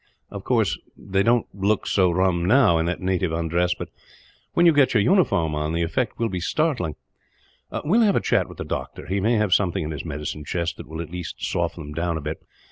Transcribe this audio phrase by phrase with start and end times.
[0.31, 3.89] Of course they don't look so rum, now, in that native undress; but
[4.53, 6.95] when you get your uniform on, the effect will be startling.
[7.85, 9.05] "We will have a chat with the doctor.
[9.05, 12.17] He may have something in his medicine chest that will at least soften them down
[12.17, 12.41] a bit.